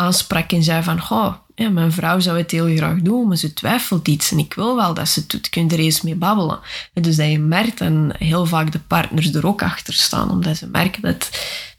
aansprak 0.00 0.52
en 0.52 0.62
zei 0.62 0.82
van, 0.82 1.00
goh, 1.00 1.34
ja, 1.54 1.68
mijn 1.68 1.92
vrouw 1.92 2.20
zou 2.20 2.38
het 2.38 2.50
heel 2.50 2.76
graag 2.76 2.98
doen, 2.98 3.28
maar 3.28 3.36
ze 3.36 3.54
twijfelt 3.54 4.08
iets 4.08 4.30
en 4.30 4.38
ik 4.38 4.54
wil 4.54 4.76
wel 4.76 4.94
dat 4.94 5.08
ze 5.08 5.20
het 5.20 5.30
doet. 5.30 5.48
Kun 5.48 5.68
je 5.68 5.74
er 5.74 5.78
eens 5.78 6.02
mee 6.02 6.14
babbelen? 6.14 6.60
En 6.92 7.02
dus 7.02 7.16
dat 7.16 7.30
je 7.30 7.38
merkt 7.38 7.80
en 7.80 8.14
heel 8.18 8.46
vaak 8.46 8.72
de 8.72 8.78
partners 8.78 9.34
er 9.34 9.46
ook 9.46 9.62
achter 9.62 9.94
staan, 9.94 10.30
omdat 10.30 10.56
ze 10.56 10.66
merken 10.66 11.02
dat, 11.02 11.30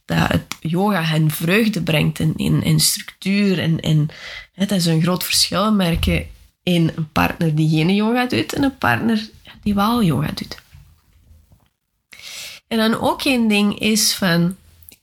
dat 0.06 0.32
het 0.32 0.56
yoga 0.60 1.04
hen 1.04 1.32
vreugde 1.32 1.82
brengt 1.82 2.20
in, 2.20 2.34
in, 2.36 2.64
in 2.64 2.80
structuur. 2.80 3.60
En, 3.60 3.80
en 3.80 4.08
hè, 4.54 4.66
dat 4.66 4.78
is 4.78 4.86
een 4.86 5.02
groot 5.02 5.24
verschil 5.24 5.74
merken 5.74 6.28
in 6.64 6.92
een 6.96 7.12
partner 7.12 7.56
die 7.56 7.70
geen 7.70 7.96
yoga 7.96 8.26
doet 8.26 8.54
en 8.54 8.64
een 8.64 8.78
partner 8.78 9.30
die 9.64 9.74
wel 9.74 10.04
yoga 10.04 10.32
doet. 10.34 10.58
En 12.68 12.78
dan 12.78 13.00
ook 13.00 13.24
één 13.24 13.48
ding 13.48 13.80
is 13.80 14.14
van 14.14 14.56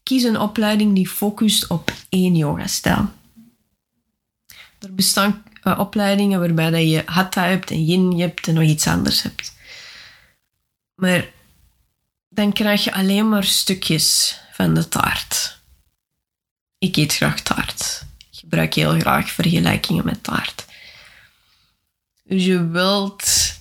kies 0.07 0.23
een 0.23 0.41
opleiding 0.41 0.95
die 0.95 1.09
focust 1.09 1.67
op 1.67 1.93
één 2.09 2.37
yoga-stijl. 2.37 3.11
Er 4.79 4.95
bestaan 4.95 5.43
uh, 5.65 5.79
opleidingen 5.79 6.41
waarbij 6.41 6.71
dat 6.71 6.91
je 6.91 7.03
hatha 7.07 7.45
hebt 7.45 7.71
en 7.71 7.85
yin 7.85 8.21
hebt 8.21 8.49
en 8.49 8.55
nog 8.55 8.63
iets 8.63 8.87
anders 8.87 9.23
hebt. 9.23 9.55
Maar 10.95 11.29
dan 12.29 12.53
krijg 12.53 12.85
je 12.85 12.93
alleen 12.93 13.29
maar 13.29 13.45
stukjes 13.45 14.39
van 14.53 14.75
de 14.75 14.89
taart. 14.89 15.61
Ik 16.79 16.97
eet 16.97 17.15
graag 17.15 17.41
taart. 17.41 18.07
Ik 18.31 18.39
gebruik 18.39 18.75
heel 18.75 18.99
graag 18.99 19.31
vergelijkingen 19.31 20.05
met 20.05 20.23
taart. 20.23 20.65
Dus 22.23 22.45
je 22.45 22.67
wilt 22.69 23.56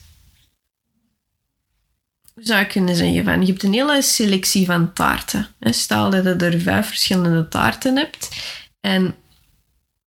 zou 2.35 2.61
ik 2.61 2.67
kunnen 2.67 2.95
zeggen, 2.95 3.23
van, 3.23 3.41
je 3.41 3.47
hebt 3.47 3.63
een 3.63 3.73
hele 3.73 4.01
selectie 4.01 4.65
van 4.65 4.93
taarten. 4.93 5.47
Stel 5.59 6.09
dat 6.09 6.23
je 6.23 6.33
er 6.33 6.59
vijf 6.59 6.87
verschillende 6.87 7.47
taarten 7.47 7.97
hebt. 7.97 8.29
En 8.81 9.15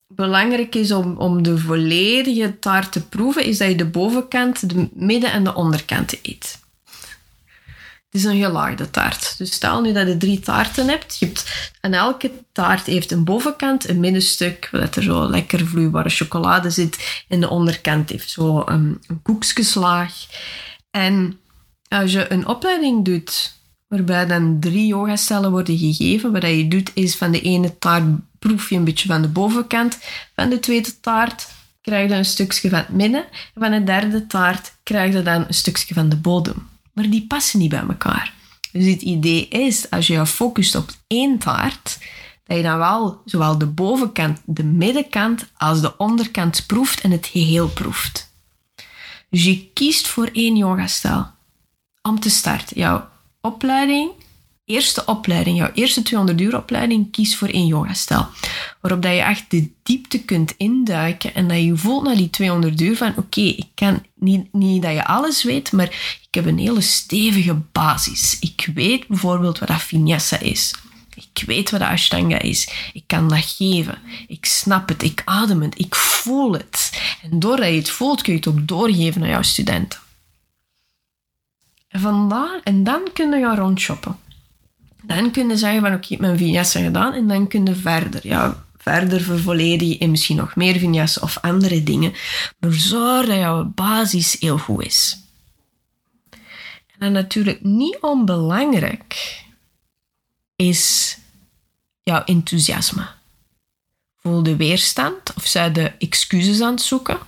belangrijk 0.06 0.75
is 0.75 0.92
om, 0.92 1.16
om 1.16 1.42
de 1.42 1.58
volledige 1.58 2.58
taart 2.58 2.92
te 2.92 3.06
proeven, 3.06 3.44
is 3.44 3.58
dat 3.58 3.68
je 3.68 3.76
de 3.76 3.87
bovenkant, 3.87 4.68
de 4.68 4.88
midden- 4.92 5.32
en 5.32 5.44
de 5.44 5.54
onderkant 5.54 6.18
eet. 6.23 6.58
Het 8.11 8.20
is 8.20 8.25
een 8.25 8.40
gelaagde 8.40 8.90
taart. 8.90 9.38
Dus 9.38 9.52
stel 9.52 9.80
nu 9.80 9.92
dat 9.92 10.06
je 10.06 10.16
drie 10.16 10.40
taarten 10.40 10.88
hebt. 10.88 11.18
Je 11.18 11.26
hebt 11.26 11.70
en 11.80 11.94
elke 11.94 12.30
taart 12.52 12.87
heeft 12.87 13.11
een 13.11 13.25
bovenkant, 13.25 13.88
een 13.88 14.00
middenstuk, 14.00 14.68
waar 14.73 14.97
er 14.97 15.02
zo 15.02 15.30
lekker 15.30 15.66
vloeibare 15.66 16.08
chocolade 16.08 16.70
zit. 16.70 17.25
En 17.28 17.40
de 17.40 17.49
onderkant 17.49 18.11
heeft 18.11 18.30
zo 18.30 18.62
een, 18.66 19.02
een 19.06 19.23
koekjeslaag. 19.23 20.12
En 20.90 21.38
als 21.88 22.12
je 22.12 22.33
een 22.33 22.47
opleiding 22.47 23.04
doet 23.04 23.57
waarbij 23.88 24.26
dan 24.26 24.61
drie 24.61 24.87
yogastellen 24.87 25.50
worden 25.50 25.78
gegeven, 25.78 26.33
wat 26.33 26.42
je 26.42 26.68
doet 26.68 26.90
is 26.95 27.16
van 27.16 27.30
de 27.30 27.40
ene 27.40 27.78
taart 27.78 28.04
proef 28.38 28.71
je 28.71 28.76
een 28.76 28.85
beetje 28.85 29.09
van 29.09 29.23
de 29.23 29.28
bovenkant, 29.28 29.99
van 30.35 30.49
de 30.49 30.61
tweede 30.61 31.00
taart 31.00 31.49
krijg 31.80 32.11
je 32.11 32.16
een 32.16 32.25
stukje 32.25 32.68
van 32.68 32.78
het 32.78 32.88
midden 32.88 33.25
en 33.25 33.61
van 33.61 33.71
de 33.71 33.85
derde 33.85 34.26
taart 34.26 34.73
krijg 34.83 35.12
je 35.12 35.23
dan 35.23 35.45
een 35.49 35.54
stukje 35.54 35.95
van 35.95 36.09
de 36.09 36.16
bodem. 36.16 36.68
Maar 36.92 37.11
die 37.11 37.26
passen 37.26 37.59
niet 37.59 37.71
bij 37.71 37.85
elkaar. 37.88 38.33
Dus 38.73 38.87
het 38.87 39.02
idee 39.02 39.49
is, 39.49 39.90
als 39.90 40.07
je 40.07 40.12
je 40.12 40.26
focust 40.26 40.75
op 40.75 40.90
één 41.07 41.38
taart, 41.38 41.99
dat 42.45 42.57
je 42.57 42.62
dan 42.62 42.78
wel 42.78 43.23
zowel 43.25 43.59
de 43.59 43.66
bovenkant, 43.66 44.40
de 44.45 44.64
middenkant 44.64 45.47
als 45.57 45.80
de 45.80 45.97
onderkant 45.97 46.64
proeft 46.66 47.00
en 47.00 47.11
het 47.11 47.26
geheel 47.26 47.68
proeft. 47.68 48.33
Dus 49.30 49.45
je 49.45 49.71
kiest 49.73 50.07
voor 50.07 50.28
één 50.33 50.57
yogastijl 50.57 51.37
om 52.09 52.21
te 52.21 52.31
starten. 52.31 52.79
Jouw 52.79 53.09
opleiding, 53.41 54.11
eerste 54.65 55.05
opleiding, 55.05 55.57
jouw 55.57 55.71
eerste 55.75 56.03
200 56.03 56.41
uur 56.41 56.57
opleiding, 56.57 57.11
kies 57.11 57.37
voor 57.37 57.49
één 57.49 57.67
yogastijl. 57.67 58.27
Waarop 58.81 59.03
dat 59.03 59.12
je 59.12 59.21
echt 59.21 59.45
de 59.49 59.71
diepte 59.83 60.25
kunt 60.25 60.55
induiken 60.57 61.35
en 61.35 61.49
dat 61.49 61.62
je 61.62 61.77
voelt 61.77 62.03
na 62.03 62.15
die 62.15 62.31
200 62.31 62.81
uur 62.81 62.97
van 62.97 63.12
oké, 63.17 63.41
ik 63.41 63.69
kan 63.75 64.03
niet, 64.15 64.53
niet 64.53 64.83
dat 64.83 64.93
je 64.93 65.07
alles 65.07 65.45
weet, 65.45 65.73
maar 65.73 66.19
ik 66.23 66.29
heb 66.31 66.47
een 66.47 66.59
hele 66.59 66.81
stevige 66.81 67.57
basis. 67.73 68.37
Ik 68.41 68.71
weet 68.75 69.07
bijvoorbeeld 69.07 69.59
wat 69.59 69.69
dat 69.69 70.41
is. 70.41 70.75
Ik 71.15 71.43
weet 71.47 71.71
wat 71.71 71.81
de 71.81 71.87
Ashtanga 71.87 72.38
is. 72.38 72.71
Ik 72.93 73.03
kan 73.07 73.29
dat 73.29 73.55
geven. 73.57 73.99
Ik 74.29 74.45
snap 74.45 74.88
het. 74.88 75.03
Ik 75.03 75.23
adem 75.25 75.62
het. 75.62 75.79
Ik 75.79 75.95
voel 75.95 76.53
het. 76.53 77.00
En 77.23 77.38
doordat 77.38 77.69
je 77.69 77.75
het 77.75 77.91
voelt, 77.91 78.23
kun 78.23 78.33
je 78.33 78.38
het 78.38 78.49
ook 78.49 78.69
doorgeven 78.69 79.23
aan 79.23 79.29
jouw 79.29 79.43
studenten. 79.43 79.99
Vandaar, 81.99 82.61
en 82.64 82.85
dan 82.85 83.00
kun 83.12 83.38
je 83.38 83.55
rondshoppen. 83.55 84.17
Dan 85.02 85.31
kun 85.31 85.49
je 85.49 85.57
zeggen 85.57 85.81
van 85.81 85.95
oké, 85.95 86.17
mijn 86.19 86.38
vinyasa 86.38 86.81
gedaan 86.81 87.12
en 87.12 87.28
dan 87.28 87.49
kun 87.49 87.67
je 87.67 87.75
verder. 87.75 88.26
Ja, 88.26 88.64
verder 88.76 89.21
vervolledigen 89.21 89.99
en 89.99 90.11
misschien 90.11 90.37
nog 90.37 90.57
meer 90.57 90.78
vinyasa 90.78 91.21
of 91.21 91.38
andere 91.40 91.83
dingen. 91.83 92.12
Maar 92.59 92.73
zorg 92.73 93.26
dat 93.26 93.37
jouw 93.37 93.64
basis 93.64 94.37
heel 94.40 94.59
goed 94.59 94.85
is. 94.85 95.19
En 96.99 97.12
natuurlijk 97.12 97.62
niet 97.62 97.99
onbelangrijk 98.00 99.45
is 100.57 101.17
jouw 102.02 102.25
enthousiasme. 102.25 103.07
Voel 104.17 104.43
de 104.43 104.57
weerstand 104.57 105.35
of 105.37 105.47
zij 105.47 105.97
excuses 105.99 106.61
aan 106.61 106.71
het 106.71 106.83
zoeken, 106.83 107.19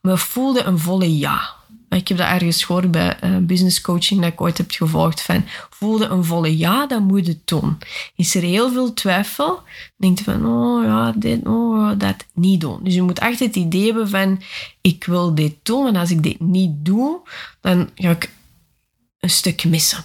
maar 0.00 0.18
voelde 0.18 0.62
een 0.62 0.78
volle 0.78 1.18
ja. 1.18 1.58
Ik 1.90 2.08
heb 2.08 2.18
dat 2.18 2.26
ergens 2.26 2.64
gehoord 2.64 2.90
bij 2.90 3.16
uh, 3.24 3.36
business 3.36 3.80
coaching 3.80 4.20
dat 4.20 4.32
ik 4.32 4.40
ooit 4.40 4.58
heb 4.58 4.70
gevolgd. 4.70 5.22
Van, 5.22 5.44
voelde 5.70 6.06
een 6.06 6.24
volle 6.24 6.58
ja, 6.58 6.86
dat 6.86 7.00
moet 7.00 7.26
je 7.26 7.38
doen. 7.44 7.78
Is 8.14 8.34
er 8.34 8.42
heel 8.42 8.72
veel 8.72 8.94
twijfel, 8.94 9.62
denk 9.96 10.18
je 10.18 10.24
van, 10.24 10.46
oh 10.46 10.84
ja, 10.84 11.12
dit, 11.12 11.46
oh 11.46 11.92
dat, 11.98 12.26
niet 12.32 12.60
doen. 12.60 12.84
Dus 12.84 12.94
je 12.94 13.02
moet 13.02 13.18
echt 13.18 13.38
het 13.38 13.56
idee 13.56 13.84
hebben 13.84 14.08
van, 14.08 14.42
ik 14.80 15.04
wil 15.04 15.34
dit 15.34 15.54
doen. 15.62 15.86
En 15.86 15.96
als 15.96 16.10
ik 16.10 16.22
dit 16.22 16.40
niet 16.40 16.70
doe, 16.84 17.20
dan 17.60 17.90
ga 17.94 18.10
ik 18.10 18.30
een 19.20 19.30
stuk 19.30 19.64
missen. 19.64 20.04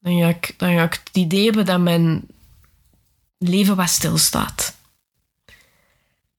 Dan 0.00 0.18
ga 0.18 0.28
ik, 0.28 0.54
dan 0.56 0.74
ga 0.74 0.82
ik 0.82 1.00
het 1.04 1.16
idee 1.16 1.44
hebben 1.44 1.64
dat 1.64 1.80
mijn 1.80 2.22
leven 3.38 3.76
wat 3.76 3.88
stilstaat. 3.88 4.76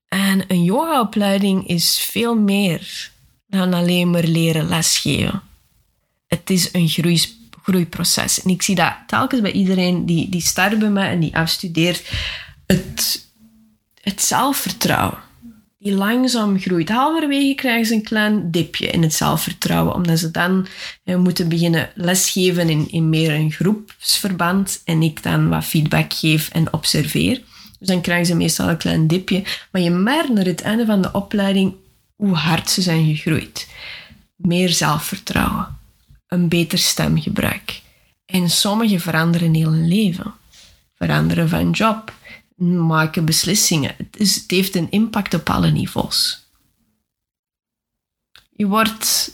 En 0.08 0.44
een 0.48 0.64
yogaopleiding 0.64 1.68
is 1.68 2.00
veel 2.00 2.36
meer 2.36 3.12
dan 3.52 3.74
alleen 3.74 4.10
maar 4.10 4.24
leren 4.24 4.68
lesgeven. 4.68 5.42
Het 6.28 6.50
is 6.50 6.70
een 6.74 6.90
groeiproces. 7.64 8.42
En 8.42 8.50
ik 8.50 8.62
zie 8.62 8.76
dat 8.76 8.94
telkens 9.08 9.42
bij 9.42 9.52
iedereen 9.52 10.06
die, 10.06 10.30
die 10.30 10.42
start 10.42 10.80
bij 10.80 10.90
mij 10.90 11.10
en 11.10 11.20
die 11.20 11.36
afstudeert. 11.36 12.12
Het, 12.66 13.28
het 14.02 14.22
zelfvertrouwen. 14.22 15.18
Die 15.78 15.94
langzaam 15.94 16.60
groeit. 16.60 16.90
Halverwege 16.90 17.56
krijgen 17.56 17.86
ze 17.86 17.94
een 17.94 18.04
klein 18.04 18.52
dipje 18.52 18.88
in 18.88 19.02
het 19.02 19.14
zelfvertrouwen. 19.14 19.94
Omdat 19.94 20.20
ze 20.20 20.32
dan 20.32 20.68
eh, 21.04 21.18
moeten 21.18 21.50
beginnen 21.50 21.90
lesgeven 21.96 22.70
in, 22.70 22.92
in 22.92 23.10
meer 23.10 23.32
een 23.32 23.52
groepsverband. 23.52 24.82
En 24.86 25.02
ik 25.02 25.24
dan 25.24 25.50
wat 25.50 25.66
feedback 25.66 26.14
geef 26.14 26.50
en 26.50 26.74
observeer. 26.74 27.42
Dus 27.80 27.88
dan 27.88 28.02
krijgen 28.02 28.26
ze 28.26 28.36
meestal 28.36 28.70
een 28.70 28.78
klein 28.78 29.08
dipje. 29.08 29.44
Maar 29.72 29.82
je 29.82 29.90
merkt 29.90 30.30
naar 30.30 30.46
het 30.46 30.62
einde 30.62 30.86
van 30.86 31.02
de 31.02 31.12
opleiding 31.12 31.74
hoe 32.22 32.36
hard 32.36 32.70
ze 32.70 32.82
zijn 32.82 33.06
gegroeid. 33.06 33.68
Meer 34.36 34.70
zelfvertrouwen, 34.70 35.78
een 36.28 36.48
beter 36.48 36.78
stemgebruik. 36.78 37.82
En 38.26 38.50
sommigen 38.50 39.00
veranderen 39.00 39.54
heel 39.54 39.72
hun 39.72 39.88
leven. 39.88 40.34
Veranderen 40.96 41.50
van 41.50 41.72
job, 41.72 42.14
maken 42.88 43.26
beslissingen. 43.26 43.96
Het, 43.98 44.18
het 44.18 44.44
heeft 44.48 44.76
een 44.76 44.92
impact 44.92 45.34
op 45.34 45.50
alle 45.50 45.72
niveaus. 45.72 46.50
Je 48.50 48.68
wordt, 48.68 49.34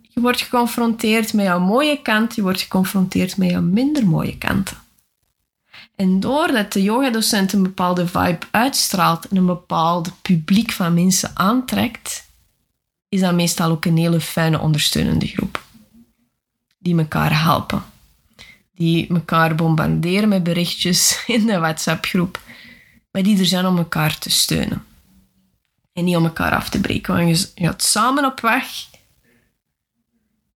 je 0.00 0.20
wordt 0.20 0.40
geconfronteerd 0.40 1.32
met 1.32 1.44
jouw 1.44 1.60
mooie 1.60 2.02
kant, 2.02 2.34
je 2.34 2.42
wordt 2.42 2.60
geconfronteerd 2.60 3.36
met 3.36 3.50
jouw 3.50 3.62
minder 3.62 4.06
mooie 4.06 4.38
kanten. 4.38 4.81
En 5.96 6.20
doordat 6.20 6.72
de 6.72 6.82
yogadocent 6.82 7.52
een 7.52 7.62
bepaalde 7.62 8.06
vibe 8.06 8.46
uitstraalt 8.50 9.28
en 9.28 9.36
een 9.36 9.46
bepaald 9.46 10.22
publiek 10.22 10.72
van 10.72 10.94
mensen 10.94 11.30
aantrekt, 11.34 12.26
is 13.08 13.20
dat 13.20 13.34
meestal 13.34 13.70
ook 13.70 13.84
een 13.84 13.96
hele 13.96 14.20
fijne 14.20 14.60
ondersteunende 14.60 15.26
groep. 15.26 15.62
Die 16.78 16.98
elkaar 16.98 17.42
helpen. 17.42 17.84
Die 18.74 19.08
elkaar 19.08 19.54
bombarderen 19.54 20.28
met 20.28 20.42
berichtjes 20.42 21.22
in 21.26 21.46
de 21.46 21.58
WhatsApp-groep. 21.58 22.40
Maar 23.10 23.22
die 23.22 23.38
er 23.38 23.46
zijn 23.46 23.66
om 23.66 23.78
elkaar 23.78 24.18
te 24.18 24.30
steunen. 24.30 24.84
En 25.92 26.04
niet 26.04 26.16
om 26.16 26.24
elkaar 26.24 26.54
af 26.54 26.68
te 26.68 26.80
breken. 26.80 27.14
Want 27.14 27.52
je 27.54 27.64
gaat 27.64 27.82
samen 27.82 28.24
op 28.24 28.40
weg. 28.40 28.66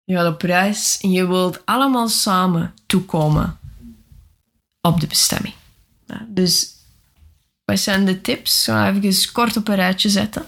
Je 0.04 0.14
gaat 0.14 0.34
op 0.34 0.42
reis. 0.42 0.98
En 1.00 1.10
je 1.10 1.26
wilt 1.26 1.66
allemaal 1.66 2.08
samen 2.08 2.74
toekomen 2.86 3.58
op 4.86 5.00
de 5.00 5.06
bestemming. 5.06 5.54
dus 6.28 6.74
wat 7.64 7.78
zijn 7.78 8.04
de 8.04 8.20
tips? 8.20 8.60
Ik 8.60 8.64
ga 8.74 8.94
even 8.94 9.32
kort 9.32 9.56
op 9.56 9.68
een 9.68 9.74
rijtje 9.74 10.08
zetten. 10.08 10.46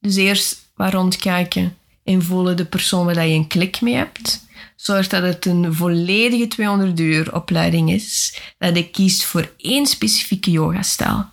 Dus 0.00 0.16
eerst 0.16 0.70
waar 0.74 0.92
rondkijken 0.92 1.76
en 2.04 2.22
voelen 2.22 2.56
de 2.56 2.64
persoon 2.64 3.04
waar 3.04 3.26
je 3.26 3.34
een 3.34 3.46
klik 3.46 3.80
mee 3.80 3.94
hebt. 3.94 4.46
Zorg 4.76 5.08
dat 5.08 5.22
het 5.22 5.46
een 5.46 5.74
volledige 5.74 6.48
200 6.48 7.00
uur 7.00 7.34
opleiding 7.34 7.90
is. 7.90 8.40
Dat 8.58 8.76
je 8.76 8.90
kiest 8.90 9.24
voor 9.24 9.52
één 9.56 9.86
specifieke 9.86 10.50
yogastijl. 10.50 11.24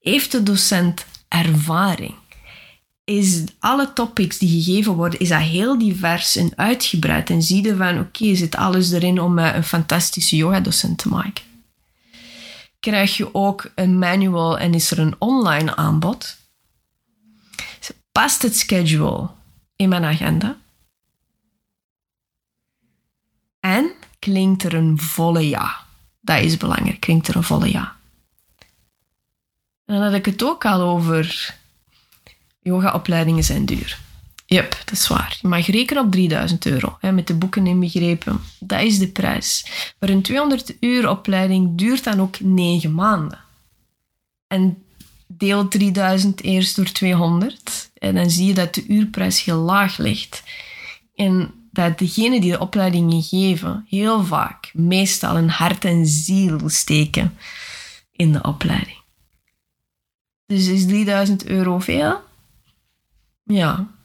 Heeft 0.00 0.32
de 0.32 0.42
docent 0.42 1.04
ervaring? 1.28 2.14
Is 3.04 3.44
alle 3.58 3.92
topics 3.92 4.38
die 4.38 4.62
gegeven 4.62 4.94
worden, 4.94 5.18
is 5.18 5.28
dat 5.28 5.40
heel 5.40 5.78
divers 5.78 6.36
en 6.36 6.52
uitgebreid? 6.56 7.30
En 7.30 7.42
zie 7.42 7.64
je 7.64 7.76
van, 7.76 7.98
oké, 7.98 8.34
zit 8.34 8.56
alles 8.56 8.92
erin 8.92 9.20
om 9.20 9.38
een 9.38 9.64
fantastische 9.64 10.36
yogadocent 10.36 10.98
te 10.98 11.08
maken? 11.08 11.51
Krijg 12.82 13.16
je 13.16 13.34
ook 13.34 13.70
een 13.74 13.98
manual 13.98 14.58
en 14.58 14.74
is 14.74 14.90
er 14.90 14.98
een 14.98 15.14
online 15.18 15.76
aanbod? 15.76 16.36
Past 18.12 18.42
het 18.42 18.56
schedule 18.56 19.28
in 19.76 19.88
mijn 19.88 20.04
agenda? 20.04 20.56
En 23.60 23.92
klinkt 24.18 24.62
er 24.62 24.74
een 24.74 24.98
volle 24.98 25.48
ja? 25.48 25.86
Dat 26.20 26.42
is 26.42 26.56
belangrijk, 26.56 27.00
klinkt 27.00 27.28
er 27.28 27.36
een 27.36 27.42
volle 27.42 27.70
ja. 27.70 27.96
En 29.84 29.94
dan 29.94 30.02
had 30.02 30.12
ik 30.12 30.24
het 30.24 30.42
ook 30.42 30.64
al 30.64 30.80
over 30.80 31.54
yogaopleidingen 32.60 33.44
zijn 33.44 33.66
duur. 33.66 33.98
Yep, 34.52 34.82
dat 34.84 34.92
is 34.92 35.08
waar. 35.08 35.38
Je 35.40 35.48
mag 35.48 35.66
rekenen 35.66 36.04
op 36.04 36.10
3000 36.10 36.66
euro, 36.66 36.96
hè, 37.00 37.12
met 37.12 37.26
de 37.26 37.34
boeken 37.34 37.66
inbegrepen. 37.66 38.40
Dat 38.58 38.80
is 38.80 38.98
de 38.98 39.08
prijs. 39.08 39.66
Maar 39.98 40.08
een 40.08 40.22
200 40.22 40.76
uur 40.80 41.08
opleiding 41.08 41.78
duurt 41.78 42.04
dan 42.04 42.20
ook 42.20 42.40
9 42.40 42.94
maanden. 42.94 43.38
En 44.46 44.84
deel 45.26 45.68
3000 45.68 46.42
eerst 46.42 46.76
door 46.76 46.92
200. 46.92 47.90
En 47.94 48.14
dan 48.14 48.30
zie 48.30 48.46
je 48.46 48.54
dat 48.54 48.74
de 48.74 48.86
uurprijs 48.86 49.44
heel 49.44 49.58
laag 49.58 49.98
ligt. 49.98 50.42
En 51.14 51.54
dat 51.70 51.98
degenen 51.98 52.40
die 52.40 52.50
de 52.50 52.60
opleidingen 52.60 53.22
geven, 53.22 53.86
heel 53.88 54.24
vaak, 54.24 54.70
meestal 54.74 55.36
een 55.36 55.50
hart 55.50 55.84
en 55.84 56.06
ziel 56.06 56.68
steken 56.68 57.36
in 58.12 58.32
de 58.32 58.42
opleiding. 58.42 59.00
Dus 60.46 60.66
is 60.66 60.86
3000 60.86 61.44
euro 61.44 61.78
veel? 61.78 62.20
Ja. 63.44 64.00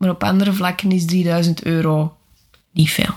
Maar 0.00 0.10
op 0.10 0.24
andere 0.24 0.52
vlakken 0.52 0.92
is 0.92 1.04
3000 1.04 1.64
euro 1.64 2.16
niet 2.70 2.90
veel. 2.90 3.14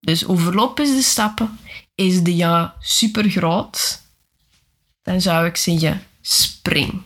Dus 0.00 0.26
overloop 0.26 0.78
eens 0.78 0.94
de 0.94 1.02
stappen. 1.02 1.58
Is 1.94 2.22
de 2.22 2.36
ja 2.36 2.74
super 2.80 3.30
groot? 3.30 4.02
Dan 5.02 5.20
zou 5.20 5.46
ik 5.46 5.56
zeggen, 5.56 6.02
spring. 6.20 7.02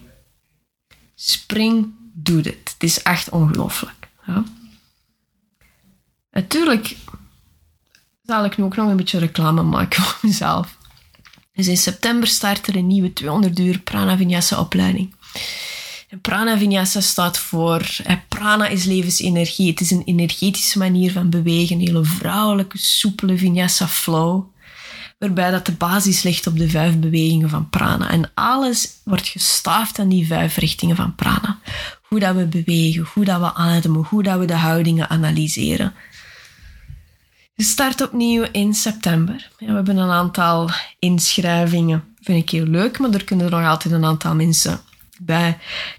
Spring, 1.14 1.94
doe 2.12 2.42
dit. 2.42 2.70
Het 2.72 2.82
is 2.82 3.02
echt 3.02 3.28
ongelooflijk. 3.28 4.08
Ja. 4.26 4.44
Natuurlijk 6.30 6.96
zal 8.22 8.44
ik 8.44 8.56
nu 8.56 8.64
ook 8.64 8.76
nog 8.76 8.88
een 8.88 8.96
beetje 8.96 9.18
reclame 9.18 9.62
maken 9.62 10.02
voor 10.02 10.18
mezelf. 10.22 10.76
Dus 11.52 11.66
in 11.66 11.76
september 11.76 12.28
start 12.28 12.66
er 12.66 12.76
een 12.76 12.86
nieuwe 12.86 13.12
200 13.12 13.58
uur 13.58 13.78
Prana 13.80 14.16
Vinyasa 14.16 14.60
opleiding. 14.60 15.14
En 16.08 16.20
prana 16.20 16.58
vinyasa 16.58 17.00
staat 17.00 17.38
voor... 17.38 17.96
prana 18.28 18.66
is 18.66 18.84
levensenergie. 18.84 19.70
Het 19.70 19.80
is 19.80 19.90
een 19.90 20.04
energetische 20.04 20.78
manier 20.78 21.12
van 21.12 21.30
bewegen. 21.30 21.76
Een 21.76 21.86
hele 21.86 22.04
vrouwelijke, 22.04 22.78
soepele 22.78 23.38
vinyasa 23.38 23.88
flow. 23.88 24.44
Waarbij 25.18 25.50
dat 25.50 25.66
de 25.66 25.72
basis 25.72 26.22
ligt 26.22 26.46
op 26.46 26.58
de 26.58 26.68
vijf 26.68 26.98
bewegingen 26.98 27.48
van 27.48 27.68
prana. 27.68 28.10
En 28.10 28.30
alles 28.34 28.88
wordt 29.04 29.28
gestaafd 29.28 29.98
aan 29.98 30.08
die 30.08 30.26
vijf 30.26 30.56
richtingen 30.56 30.96
van 30.96 31.14
prana. 31.14 31.58
Hoe 32.02 32.18
dat 32.18 32.34
we 32.34 32.46
bewegen, 32.46 33.08
hoe 33.14 33.24
dat 33.24 33.40
we 33.40 33.54
ademen, 33.54 34.04
hoe 34.04 34.22
dat 34.22 34.38
we 34.38 34.44
de 34.44 34.54
houdingen 34.54 35.08
analyseren. 35.08 35.94
Je 37.54 37.64
start 37.64 38.00
opnieuw 38.00 38.46
in 38.52 38.74
september. 38.74 39.50
we 39.58 39.72
hebben 39.72 39.96
een 39.96 40.10
aantal 40.10 40.70
inschrijvingen. 40.98 42.04
Vind 42.20 42.42
ik 42.42 42.50
heel 42.50 42.66
leuk, 42.66 42.98
maar 42.98 43.10
er 43.10 43.24
kunnen 43.24 43.50
nog 43.50 43.64
altijd 43.64 43.94
een 43.94 44.04
aantal 44.04 44.34
mensen 44.34 44.80
bij. 45.18 45.58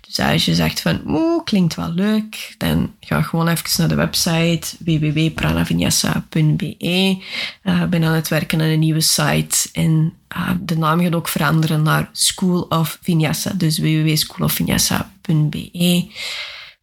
Dus 0.09 0.19
als 0.19 0.45
je 0.45 0.55
zegt 0.55 0.81
van, 0.81 1.01
oeh, 1.07 1.43
klinkt 1.43 1.75
wel 1.75 1.91
leuk, 1.91 2.55
dan 2.57 2.93
ga 2.99 3.21
gewoon 3.21 3.47
even 3.47 3.69
naar 3.77 3.87
de 3.87 3.95
website 3.95 4.67
www.pranavinyasa.be. 4.79 7.17
Uh, 7.63 7.81
ik 7.81 7.89
ben 7.89 8.03
aan 8.03 8.13
het 8.13 8.27
werken 8.27 8.61
aan 8.61 8.67
een 8.67 8.79
nieuwe 8.79 9.01
site 9.01 9.69
en 9.73 10.13
uh, 10.37 10.51
de 10.61 10.77
naam 10.77 11.01
gaat 11.01 11.15
ook 11.15 11.27
veranderen 11.27 11.83
naar 11.83 12.09
School 12.11 12.61
of 12.61 12.97
Vinyasa, 13.01 13.53
dus 13.53 13.79
www.schoolofvinyasa.be. 13.79 16.11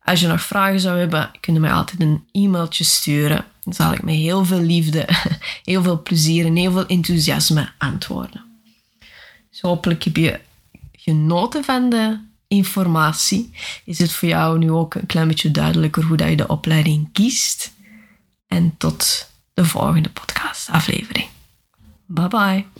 Als 0.02 0.20
je 0.20 0.26
nog 0.26 0.42
vragen 0.42 0.80
zou 0.80 0.98
hebben, 0.98 1.30
kun 1.40 1.54
je 1.54 1.60
mij 1.60 1.72
altijd 1.72 2.00
een 2.00 2.24
e-mailtje 2.32 2.84
sturen. 2.84 3.44
Dan 3.64 3.72
zal 3.72 3.92
ik 3.92 4.02
met 4.02 4.14
heel 4.14 4.44
veel 4.44 4.60
liefde, 4.60 5.08
heel 5.64 5.82
veel 5.82 6.02
plezier 6.02 6.46
en 6.46 6.56
heel 6.56 6.72
veel 6.72 6.86
enthousiasme 6.86 7.68
antwoorden. 7.78 8.44
Dus 9.50 9.60
hopelijk 9.60 10.04
heb 10.04 10.16
je 10.16 10.40
genoten 10.92 11.64
van 11.64 11.90
de 11.90 12.18
informatie, 12.48 13.50
is 13.84 13.98
het 13.98 14.12
voor 14.12 14.28
jou 14.28 14.58
nu 14.58 14.70
ook 14.70 14.94
een 14.94 15.06
klein 15.06 15.28
beetje 15.28 15.50
duidelijker 15.50 16.04
hoe 16.04 16.16
dat 16.16 16.28
je 16.28 16.36
de 16.36 16.48
opleiding 16.48 17.12
kiest. 17.12 17.72
En 18.46 18.74
tot 18.76 19.30
de 19.54 19.64
volgende 19.64 20.10
podcast 20.10 20.68
aflevering. 20.70 21.28
Bye 22.06 22.28
bye. 22.28 22.75